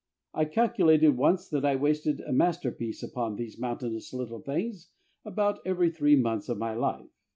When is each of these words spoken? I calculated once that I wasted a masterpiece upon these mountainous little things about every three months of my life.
I 0.33 0.45
calculated 0.45 1.09
once 1.15 1.47
that 1.49 1.63
I 1.63 1.75
wasted 1.75 2.21
a 2.21 2.31
masterpiece 2.33 3.03
upon 3.03 3.35
these 3.35 3.59
mountainous 3.59 4.11
little 4.13 4.41
things 4.41 4.89
about 5.23 5.59
every 5.63 5.91
three 5.91 6.15
months 6.15 6.49
of 6.49 6.57
my 6.57 6.73
life. 6.73 7.11